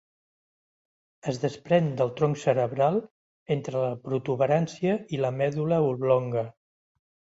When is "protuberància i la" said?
4.07-5.35